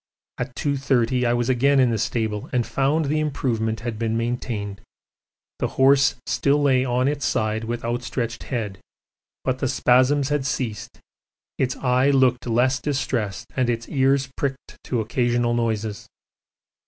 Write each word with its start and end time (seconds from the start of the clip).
At 0.39 0.55
2.30 0.55 1.25
I 1.27 1.35
was 1.35 1.47
again 1.47 1.79
in 1.79 1.91
the 1.91 1.99
stable 1.99 2.49
and 2.51 2.65
found 2.65 3.05
the 3.05 3.19
improvement 3.19 3.81
had 3.81 3.99
been 3.99 4.17
maintained; 4.17 4.81
the 5.59 5.67
horse 5.77 6.15
still 6.25 6.59
lay 6.59 6.83
on 6.83 7.07
its 7.07 7.23
side 7.23 7.65
with 7.65 7.85
outstretched 7.85 8.41
head, 8.45 8.79
but 9.43 9.59
the 9.59 9.67
spasms 9.67 10.29
had 10.29 10.43
ceased, 10.43 10.97
its 11.59 11.75
eye 11.77 12.09
looked 12.09 12.47
less 12.47 12.79
distressed, 12.81 13.45
and 13.55 13.69
its 13.69 13.87
ears 13.89 14.27
pricked 14.35 14.75
to 14.85 15.01
occasional 15.01 15.53
noises. 15.53 16.07